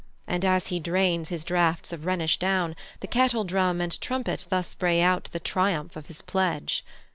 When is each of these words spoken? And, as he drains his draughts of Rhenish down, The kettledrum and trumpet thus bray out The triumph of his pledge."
And, 0.25 0.43
as 0.43 0.65
he 0.73 0.79
drains 0.79 1.29
his 1.29 1.45
draughts 1.45 1.93
of 1.93 2.07
Rhenish 2.07 2.37
down, 2.39 2.75
The 3.01 3.07
kettledrum 3.07 3.79
and 3.79 4.01
trumpet 4.01 4.47
thus 4.49 4.73
bray 4.73 4.99
out 4.99 5.25
The 5.25 5.39
triumph 5.39 5.95
of 5.95 6.07
his 6.07 6.23
pledge." 6.23 6.83